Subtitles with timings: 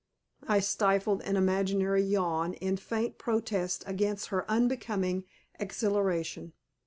[0.47, 5.25] I stifled an imaginary yawn in faint protest against her unbecoming
[5.59, 6.53] exhilaration.